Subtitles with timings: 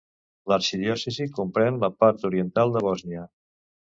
[0.51, 3.27] L'arxidiòcesi comprèn la part oriental de Bòsnia.